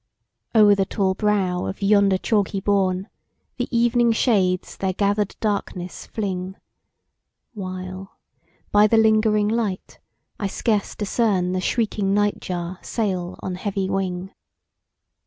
O'er 0.55 0.73
the 0.73 0.83
tall 0.83 1.13
brow 1.13 1.67
of 1.67 1.83
yonder 1.83 2.17
chalky 2.17 2.59
bourn, 2.59 3.07
The 3.57 3.67
evening 3.69 4.13
shades 4.13 4.75
their 4.75 4.93
gather'd 4.93 5.35
darkness 5.39 6.07
fling, 6.07 6.55
While, 7.53 8.17
by 8.71 8.87
the 8.87 8.97
lingering 8.97 9.47
light, 9.47 9.99
I 10.39 10.47
scarce 10.47 10.95
discern 10.95 11.51
The 11.51 11.61
shrieking 11.61 12.15
night 12.15 12.39
jar 12.39 12.79
sail 12.81 13.35
on 13.43 13.53
heavy 13.53 13.91
wing. 13.91 14.31